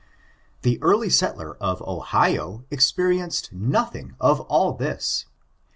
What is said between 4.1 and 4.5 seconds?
of